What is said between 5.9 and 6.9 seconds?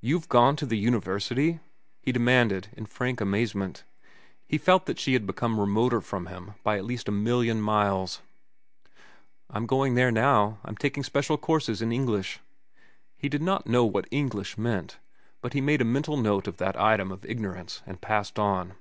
from him by at